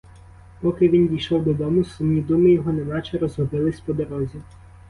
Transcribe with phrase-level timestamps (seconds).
[0.61, 4.41] Поки він дійшов додому, сумні думи його неначе розгубились по дорозі.